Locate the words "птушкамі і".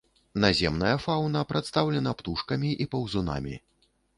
2.23-2.91